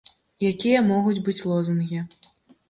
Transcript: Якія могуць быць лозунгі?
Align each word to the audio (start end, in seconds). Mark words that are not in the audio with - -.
Якія 0.51 0.79
могуць 0.91 1.21
быць 1.29 1.37
лозунгі? 1.51 2.01